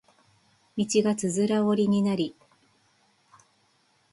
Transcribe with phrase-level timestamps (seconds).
[0.75, 2.35] 道がつづら折りになり